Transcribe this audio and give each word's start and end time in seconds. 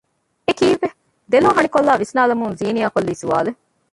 އެކީއްވެ؟ 0.47 0.89
ދެލޯ 1.31 1.49
ހަނިކޮއްލާ 1.57 1.93
ވިސްނާލަމުން 2.01 2.55
ޒީނިޔާ 2.59 2.87
ކޮއްލީ 2.93 3.13
ސުވާލެއް 3.21 3.59